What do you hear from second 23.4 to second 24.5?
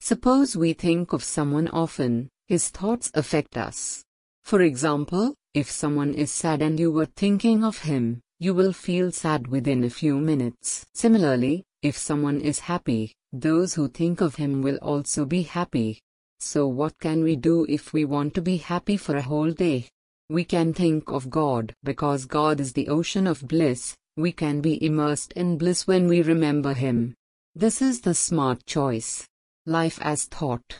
bliss. We